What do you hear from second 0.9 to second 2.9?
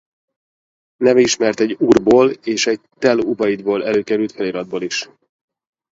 Neve ismert egy Urból és egy